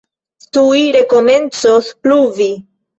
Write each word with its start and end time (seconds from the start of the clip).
Tuj 0.57 0.79
rekomencos 0.97 1.95
pluvi. 2.05 2.55